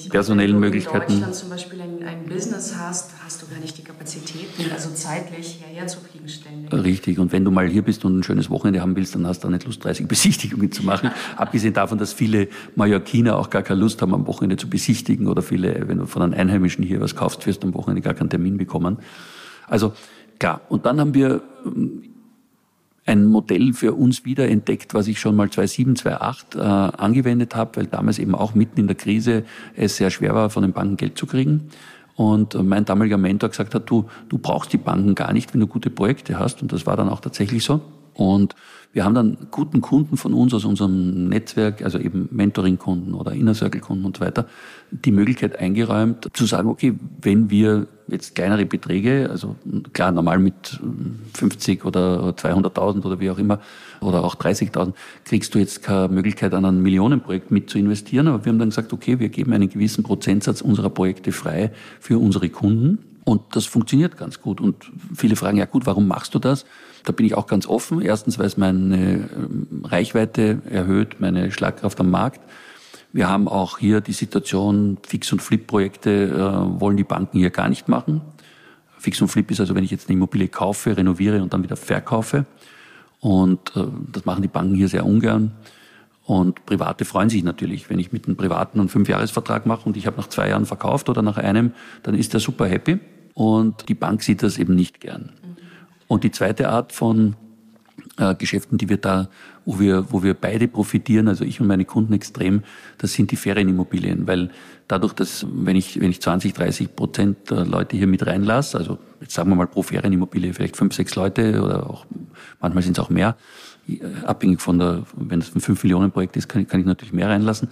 [0.10, 1.08] personellen wenn du Möglichkeiten.
[1.08, 3.84] Wenn du in Deutschland zum Beispiel ein, ein, Business hast, hast du gar nicht die
[3.84, 6.72] Kapazitäten, also zeitlich hierher zu fliegen ständig.
[6.72, 7.20] Richtig.
[7.20, 9.48] Und wenn du mal hier bist und ein schönes Wochenende haben willst, dann hast du
[9.48, 11.12] auch nicht Lust, 30 Besichtigungen zu machen.
[11.36, 15.42] Abgesehen davon, dass viele Mallorquiner auch gar keine Lust haben, am Wochenende zu besichtigen oder
[15.42, 18.30] viele, wenn du von einem Einheimischen hier was kaufst, wirst du am Wochenende gar keinen
[18.30, 19.00] Termin bekommen.
[19.68, 19.94] Also,
[20.40, 20.62] klar.
[20.70, 21.42] Und dann haben wir
[23.12, 27.88] ein Modell für uns wiederentdeckt, was ich schon mal 2007, 2008 äh, angewendet habe, weil
[27.88, 29.44] damals eben auch mitten in der Krise
[29.76, 31.70] es sehr schwer war, von den Banken Geld zu kriegen.
[32.16, 35.68] Und mein damaliger Mentor gesagt hat, du, du brauchst die Banken gar nicht, wenn du
[35.68, 36.62] gute Projekte hast.
[36.62, 37.82] Und das war dann auch tatsächlich so.
[38.14, 38.56] Und
[38.94, 43.54] wir haben dann guten Kunden von uns aus unserem Netzwerk, also eben Mentoring-Kunden oder Inner
[43.54, 44.48] Circle-Kunden und so weiter,
[44.92, 49.56] die Möglichkeit eingeräumt, zu sagen, okay, wenn wir jetzt kleinere Beträge, also
[49.94, 50.82] klar, normal mit
[51.34, 53.60] 50 oder 200.000 oder wie auch immer,
[54.02, 54.94] oder auch 30.000,
[55.24, 58.28] kriegst du jetzt keine Möglichkeit, an einem Millionenprojekt mit zu investieren.
[58.28, 61.72] Aber wir haben dann gesagt, okay, wir geben einen gewissen Prozentsatz unserer Projekte frei
[62.02, 63.11] für unsere Kunden.
[63.32, 64.60] Und das funktioniert ganz gut.
[64.60, 66.66] Und viele fragen, ja gut, warum machst du das?
[67.06, 68.02] Da bin ich auch ganz offen.
[68.02, 72.42] Erstens, weil es meine ähm, Reichweite erhöht, meine Schlagkraft am Markt.
[73.14, 77.70] Wir haben auch hier die Situation, Fix- und Flip-Projekte äh, wollen die Banken hier gar
[77.70, 78.20] nicht machen.
[78.98, 81.78] Fix und Flip ist also, wenn ich jetzt eine Immobilie kaufe, renoviere und dann wieder
[81.78, 82.46] verkaufe.
[83.22, 85.54] Und äh, das machen die Banken hier sehr ungern.
[86.26, 90.06] Und Private freuen sich natürlich, wenn ich mit einem Privaten einen Fünfjahresvertrag mache und ich
[90.06, 91.72] habe nach zwei Jahren verkauft oder nach einem,
[92.04, 93.00] dann ist der super happy.
[93.34, 95.32] Und die Bank sieht das eben nicht gern.
[96.08, 97.36] Und die zweite Art von
[98.18, 99.30] äh, Geschäften, die wir da,
[99.66, 102.64] wo wir, wo wir beide profitieren, also ich und meine Kunden extrem,
[102.98, 104.50] das sind die Ferienimmobilien, weil
[104.88, 109.34] dadurch, dass wenn ich, wenn ich 20, 30 Prozent Leute hier mit reinlasse, also jetzt
[109.34, 112.06] sagen wir mal pro Ferienimmobilie vielleicht fünf, sechs Leute oder auch,
[112.60, 113.38] manchmal sind es auch mehr,
[113.88, 117.14] äh, abhängig von der, wenn es ein 5 Millionen Projekt ist, kann, kann ich natürlich
[117.14, 117.70] mehr reinlassen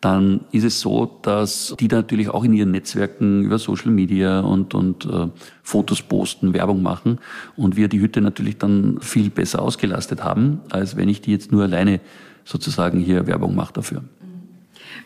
[0.00, 4.40] dann ist es so, dass die da natürlich auch in ihren Netzwerken über Social Media
[4.40, 5.28] und, und äh,
[5.62, 7.18] Fotos posten, Werbung machen
[7.56, 11.52] und wir die Hütte natürlich dann viel besser ausgelastet haben, als wenn ich die jetzt
[11.52, 12.00] nur alleine
[12.44, 14.02] sozusagen hier Werbung mache dafür.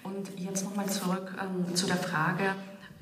[0.04, 2.44] Und jetzt nochmal zurück ähm, zu der Frage,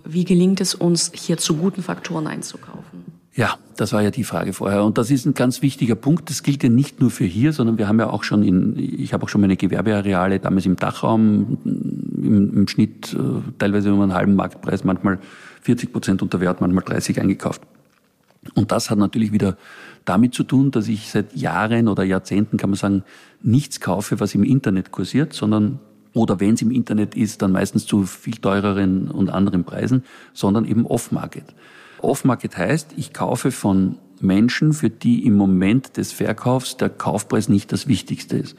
[0.04, 3.01] wie gelingt es uns, hier zu guten Faktoren einzukaufen?
[3.34, 4.84] Ja, das war ja die Frage vorher.
[4.84, 6.28] Und das ist ein ganz wichtiger Punkt.
[6.28, 9.14] Das gilt ja nicht nur für hier, sondern wir haben ja auch schon in, ich
[9.14, 13.18] habe auch schon meine Gewerbeareale damals im Dachraum im, im Schnitt äh,
[13.58, 15.18] teilweise um einen halben Marktpreis, manchmal
[15.62, 17.62] 40 Prozent unter Wert, manchmal 30 eingekauft.
[18.54, 19.56] Und das hat natürlich wieder
[20.04, 23.04] damit zu tun, dass ich seit Jahren oder Jahrzehnten, kann man sagen,
[23.42, 25.78] nichts kaufe, was im Internet kursiert, sondern
[26.12, 30.66] oder wenn es im Internet ist, dann meistens zu viel teureren und anderen Preisen, sondern
[30.66, 31.44] eben Off-Market.
[32.04, 37.72] Off-Market heißt, ich kaufe von Menschen, für die im Moment des Verkaufs der Kaufpreis nicht
[37.72, 38.56] das Wichtigste ist.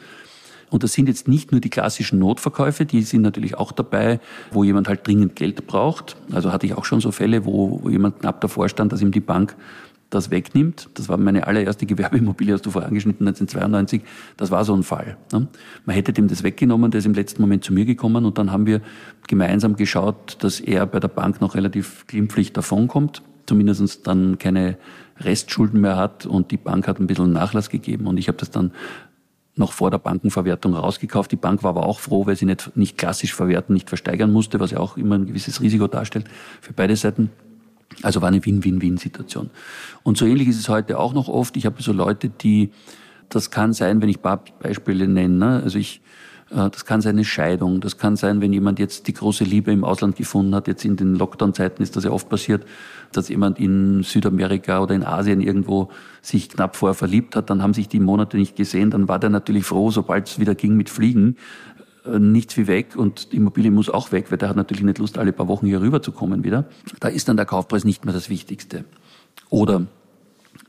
[0.70, 4.20] Und das sind jetzt nicht nur die klassischen Notverkäufe, die sind natürlich auch dabei,
[4.52, 6.18] wo jemand halt dringend Geld braucht.
[6.32, 9.12] Also hatte ich auch schon so Fälle, wo, wo jemand knapp davor stand, dass ihm
[9.12, 9.56] die Bank
[10.10, 10.90] das wegnimmt.
[10.96, 14.02] Das war meine allererste Gewerbeimmobilie, hast du vorher angeschnitten, 1992.
[14.38, 15.18] Das war so ein Fall.
[15.32, 15.48] Ne?
[15.86, 18.52] Man hätte dem das weggenommen, der ist im letzten Moment zu mir gekommen und dann
[18.52, 18.82] haben wir
[19.28, 23.22] gemeinsam geschaut, dass er bei der Bank noch relativ glimpflich davonkommt,
[23.54, 24.78] zumindest dann keine
[25.20, 28.50] Restschulden mehr hat und die Bank hat ein bisschen Nachlass gegeben und ich habe das
[28.50, 28.72] dann
[29.56, 31.32] noch vor der Bankenverwertung rausgekauft.
[31.32, 34.60] Die Bank war aber auch froh, weil sie nicht, nicht klassisch verwerten, nicht versteigern musste,
[34.60, 36.26] was ja auch immer ein gewisses Risiko darstellt
[36.62, 37.30] für beide Seiten.
[38.02, 39.52] Also war eine Win-Win-Win-Situation.
[40.02, 41.56] Und so ähnlich ist es heute auch noch oft.
[41.56, 42.72] Ich habe so Leute, die,
[43.30, 45.36] das kann sein, wenn ich ein paar Beispiele nenne.
[45.36, 45.62] Ne?
[45.64, 46.02] Also ich,
[46.54, 47.82] das kann sein eine Scheidung.
[47.82, 50.68] Das kann sein, wenn jemand jetzt die große Liebe im Ausland gefunden hat.
[50.68, 52.66] Jetzt in den Lockdown-Zeiten ist das ja oft passiert,
[53.12, 55.90] dass jemand in Südamerika oder in Asien irgendwo
[56.22, 57.50] sich knapp vorher verliebt hat.
[57.50, 58.92] Dann haben sich die Monate nicht gesehen.
[58.92, 61.38] Dann war der natürlich froh, sobald es wieder ging mit Fliegen,
[62.06, 65.00] äh, nichts wie weg und die Immobilie muss auch weg, weil der hat natürlich nicht
[65.00, 66.66] Lust, alle paar Wochen hier rüber zu kommen wieder.
[67.00, 68.86] Da ist dann der Kaufpreis nicht mehr das Wichtigste.
[69.50, 69.88] Oder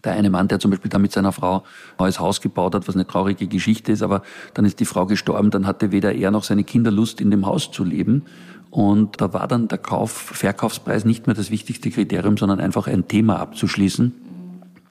[0.04, 1.62] der eine Mann, der zum Beispiel da mit seiner Frau ein
[1.98, 4.22] neues Haus gebaut hat, was eine traurige Geschichte ist, aber
[4.54, 7.46] dann ist die Frau gestorben, dann hatte weder er noch seine Kinder Lust, in dem
[7.46, 8.24] Haus zu leben.
[8.70, 13.06] Und da war dann der Kauf, Verkaufspreis nicht mehr das wichtigste Kriterium, sondern einfach ein
[13.06, 14.12] Thema abzuschließen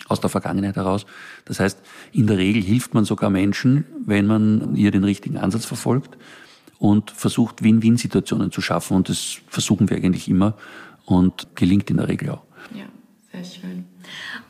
[0.07, 1.05] aus der Vergangenheit heraus.
[1.45, 1.79] Das heißt,
[2.13, 6.17] in der Regel hilft man sogar Menschen, wenn man hier den richtigen Ansatz verfolgt
[6.79, 8.95] und versucht, Win-Win-Situationen zu schaffen.
[8.95, 10.55] Und das versuchen wir eigentlich immer
[11.05, 12.43] und gelingt in der Regel auch.
[12.73, 12.85] Ja,
[13.33, 13.85] sehr schön.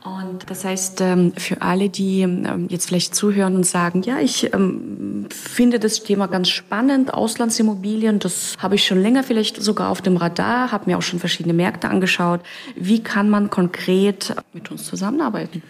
[0.04, 4.52] Und das heißt, ähm, für alle, die ähm, jetzt vielleicht zuhören und sagen, ja, ich
[4.52, 10.02] ähm, finde das Thema ganz spannend, Auslandsimmobilien, das habe ich schon länger vielleicht sogar auf
[10.02, 12.40] dem Radar, habe mir auch schon verschiedene Märkte angeschaut.
[12.76, 15.62] Wie kann man konkret mit uns zusammenarbeiten?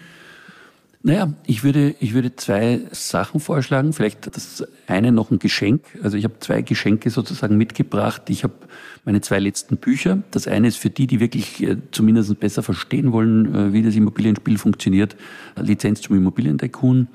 [1.05, 3.93] Naja, ich würde, ich würde zwei Sachen vorschlagen.
[3.93, 5.83] Vielleicht das eine noch ein Geschenk.
[6.01, 8.23] Also ich habe zwei Geschenke sozusagen mitgebracht.
[8.29, 8.55] Ich habe
[9.03, 10.23] meine zwei letzten Bücher.
[10.31, 13.95] Das eine ist für die, die wirklich äh, zumindest besser verstehen wollen, äh, wie das
[13.95, 15.15] Immobilienspiel funktioniert.
[15.55, 17.07] Lizenz zum Immobilientycoon.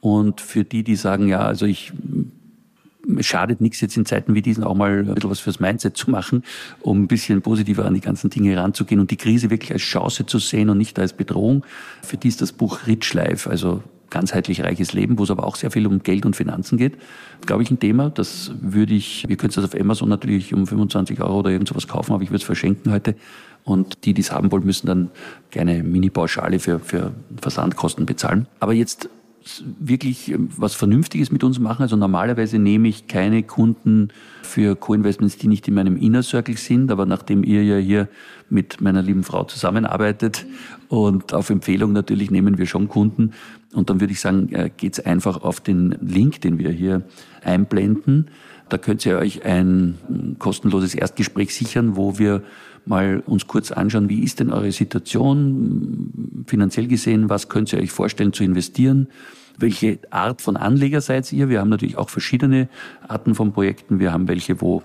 [0.00, 1.92] Und für die, die sagen, ja, also ich
[3.20, 6.10] schadet nichts, jetzt in Zeiten wie diesen auch mal ein bisschen was fürs Mindset zu
[6.10, 6.44] machen,
[6.80, 10.26] um ein bisschen positiver an die ganzen Dinge heranzugehen und die Krise wirklich als Chance
[10.26, 11.64] zu sehen und nicht als Bedrohung.
[12.02, 15.56] Für die ist das Buch Rich Life, also ganzheitlich reiches Leben, wo es aber auch
[15.56, 16.98] sehr viel um Geld und Finanzen geht,
[17.46, 18.10] glaube ich, ein Thema.
[18.10, 21.68] Das würde ich, wir können es das auf Amazon natürlich um 25 Euro oder irgend
[21.68, 23.16] sowas kaufen, aber ich würde es verschenken heute.
[23.64, 25.10] Und die, die es haben wollen, müssen dann
[25.50, 28.46] gerne Mini-Pauschale für, für Versandkosten bezahlen.
[28.60, 29.08] Aber jetzt
[29.78, 31.82] wirklich ähm, was Vernünftiges mit uns machen.
[31.82, 34.08] Also normalerweise nehme ich keine Kunden
[34.42, 36.90] für Co-Investments, die nicht in meinem Inner Circle sind.
[36.90, 38.08] Aber nachdem ihr ja hier
[38.50, 40.46] mit meiner lieben Frau zusammenarbeitet
[40.88, 43.32] und auf Empfehlung natürlich nehmen wir schon Kunden.
[43.72, 47.02] Und dann würde ich sagen, äh, geht's einfach auf den Link, den wir hier
[47.42, 48.28] einblenden.
[48.68, 52.42] Da könnt ihr euch ein kostenloses Erstgespräch sichern, wo wir
[52.84, 57.90] mal uns kurz anschauen, wie ist denn eure Situation finanziell gesehen, was könnt ihr euch
[57.90, 59.08] vorstellen zu investieren,
[59.58, 61.48] welche Art von Anleger seid ihr.
[61.48, 62.68] Wir haben natürlich auch verschiedene
[63.06, 64.00] Arten von Projekten.
[64.00, 64.82] Wir haben welche, wo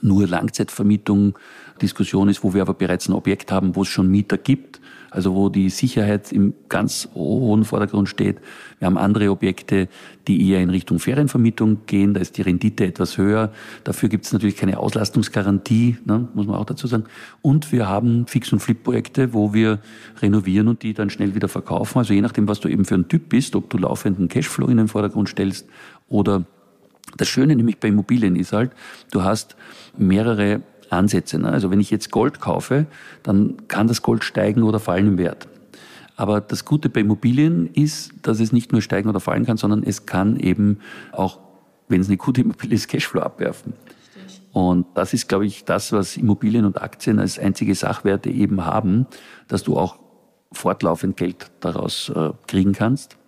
[0.00, 1.38] nur Langzeitvermietung
[1.82, 5.34] Diskussion ist, wo wir aber bereits ein Objekt haben, wo es schon Mieter gibt also
[5.34, 8.38] wo die Sicherheit im ganz hohen Vordergrund steht.
[8.78, 9.88] Wir haben andere Objekte,
[10.26, 13.52] die eher in Richtung Ferienvermietung gehen, da ist die Rendite etwas höher.
[13.84, 17.04] Dafür gibt es natürlich keine Auslastungsgarantie, ne, muss man auch dazu sagen.
[17.42, 19.80] Und wir haben Fix- und Flip-Projekte, wo wir
[20.20, 21.98] renovieren und die dann schnell wieder verkaufen.
[21.98, 24.76] Also je nachdem, was du eben für ein Typ bist, ob du laufenden Cashflow in
[24.76, 25.66] den Vordergrund stellst
[26.08, 26.44] oder
[27.16, 28.72] das Schöne nämlich bei Immobilien ist halt,
[29.10, 29.56] du hast
[29.96, 31.38] mehrere Ansätze.
[31.38, 31.48] Ne?
[31.48, 32.86] Also wenn ich jetzt Gold kaufe,
[33.22, 35.48] dann kann das Gold steigen oder fallen im Wert.
[36.16, 39.84] Aber das Gute bei Immobilien ist, dass es nicht nur steigen oder fallen kann, sondern
[39.84, 40.80] es kann eben
[41.12, 41.38] auch,
[41.88, 43.74] wenn es eine gute Immobilie ist, Cashflow abwerfen.
[44.52, 49.06] Und das ist, glaube ich, das, was Immobilien und Aktien als einzige Sachwerte eben haben,
[49.46, 49.98] dass du auch
[50.50, 53.18] fortlaufend Geld daraus äh, kriegen kannst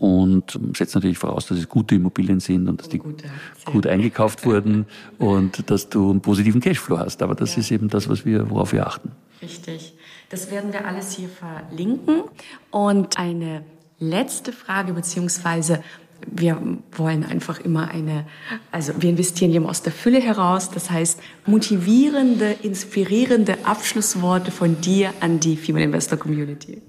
[0.00, 3.22] und setzt natürlich voraus, dass es gute Immobilien sind und dass die gut,
[3.66, 4.86] gut eingekauft wurden
[5.18, 7.22] und dass du einen positiven Cashflow hast.
[7.22, 7.60] Aber das ja.
[7.60, 9.12] ist eben das, was wir, worauf wir achten.
[9.42, 9.92] Richtig.
[10.30, 12.22] Das werden wir alles hier verlinken.
[12.70, 13.62] Und eine
[13.98, 15.84] letzte Frage, beziehungsweise
[16.26, 16.56] wir
[16.92, 18.26] wollen einfach immer eine,
[18.72, 20.70] also wir investieren immer aus der Fülle heraus.
[20.70, 26.80] Das heißt, motivierende, inspirierende Abschlussworte von dir an die Female Investor Community.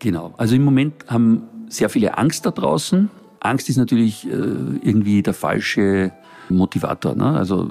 [0.00, 0.34] Genau.
[0.36, 3.10] Also im Moment haben sehr viele Angst da draußen.
[3.40, 6.12] Angst ist natürlich äh, irgendwie der falsche
[6.48, 7.14] Motivator.
[7.14, 7.36] Ne?
[7.36, 7.70] Also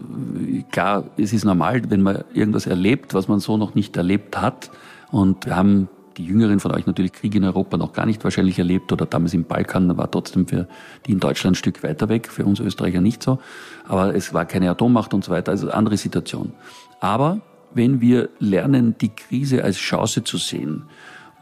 [0.72, 4.72] klar, es ist normal, wenn man irgendwas erlebt, was man so noch nicht erlebt hat.
[5.12, 8.58] Und wir haben die Jüngeren von euch natürlich Krieg in Europa noch gar nicht wahrscheinlich
[8.58, 10.68] erlebt oder damals im Balkan war trotzdem für
[11.06, 13.40] die in Deutschland ein Stück weiter weg, für uns Österreicher nicht so.
[13.88, 16.54] Aber es war keine Atommacht und so weiter, also andere Situation.
[17.00, 17.40] Aber
[17.74, 20.84] wenn wir lernen, die Krise als Chance zu sehen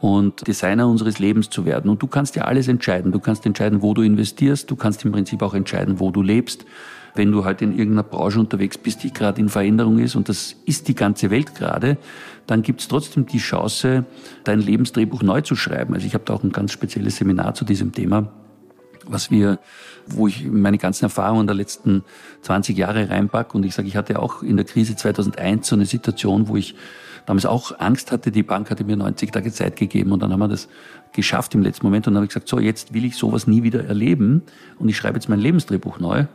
[0.00, 1.90] und Designer unseres Lebens zu werden.
[1.90, 3.12] Und du kannst ja alles entscheiden.
[3.12, 4.70] Du kannst entscheiden, wo du investierst.
[4.70, 6.66] Du kannst im Prinzip auch entscheiden, wo du lebst.
[7.14, 10.54] Wenn du halt in irgendeiner Branche unterwegs bist, die gerade in Veränderung ist, und das
[10.66, 11.96] ist die ganze Welt gerade,
[12.46, 14.04] dann gibt es trotzdem die Chance,
[14.44, 15.94] dein Lebensdrehbuch neu zu schreiben.
[15.94, 18.30] Also ich habe da auch ein ganz spezielles Seminar zu diesem Thema
[19.08, 19.58] was wir,
[20.06, 22.02] wo ich meine ganzen Erfahrungen der letzten
[22.42, 23.56] 20 Jahre reinpacke.
[23.56, 26.74] Und ich sage, ich hatte auch in der Krise 2001 so eine Situation, wo ich
[27.26, 28.30] damals auch Angst hatte.
[28.30, 30.68] Die Bank hatte mir 90 Tage Zeit gegeben und dann haben wir das
[31.12, 33.62] geschafft im letzten Moment und dann habe ich gesagt, so jetzt will ich sowas nie
[33.62, 34.42] wieder erleben
[34.78, 36.26] und ich schreibe jetzt mein Lebensdrehbuch neu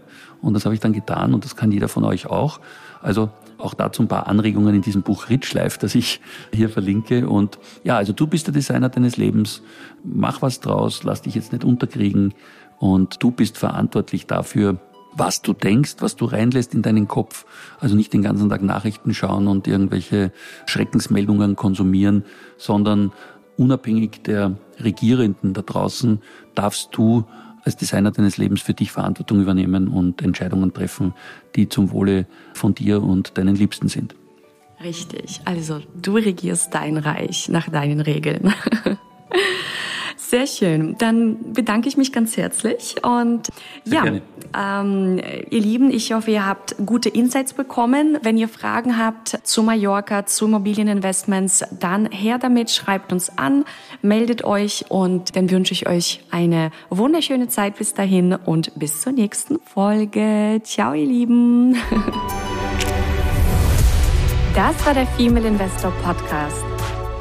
[0.42, 2.60] und das habe ich dann getan und das kann jeder von euch auch.
[3.02, 6.20] Also auch dazu ein paar Anregungen in diesem Buch Rich Life, das ich
[6.54, 7.30] hier verlinke.
[7.30, 9.62] Und ja, also du bist der Designer deines Lebens.
[10.04, 12.34] Mach was draus, lass dich jetzt nicht unterkriegen.
[12.80, 14.80] Und du bist verantwortlich dafür,
[15.14, 17.46] was du denkst, was du reinlässt in deinen Kopf.
[17.80, 20.32] Also nicht den ganzen Tag Nachrichten schauen und irgendwelche
[20.66, 22.24] Schreckensmeldungen konsumieren,
[22.58, 23.12] sondern
[23.58, 26.22] unabhängig der Regierenden da draußen
[26.56, 27.26] darfst du
[27.64, 31.14] als Designer deines Lebens für dich Verantwortung übernehmen und Entscheidungen treffen,
[31.56, 34.16] die zum Wohle von dir und deinen Liebsten sind.
[34.84, 35.42] Richtig.
[35.46, 38.54] Also du regierst dein Reich nach deinen Regeln.
[40.32, 40.96] Sehr schön.
[40.98, 43.50] Dann bedanke ich mich ganz herzlich und
[43.84, 44.22] Sehr
[44.54, 48.18] ja, ähm, ihr Lieben, ich hoffe, ihr habt gute Insights bekommen.
[48.24, 53.66] Wenn ihr Fragen habt zu Mallorca, zu Immobilieninvestments, dann her damit, schreibt uns an,
[54.02, 59.12] meldet euch und dann wünsche ich euch eine wunderschöne Zeit bis dahin und bis zur
[59.12, 60.62] nächsten Folge.
[60.64, 61.76] Ciao, ihr Lieben.
[64.54, 66.71] Das war der Female Investor Podcast.